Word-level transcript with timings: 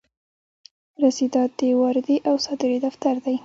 رسیدات 1.03 1.51
د 1.59 1.61
واردې 1.79 2.17
او 2.29 2.35
صادرې 2.45 2.77
دفتر 2.85 3.15
دی. 3.25 3.35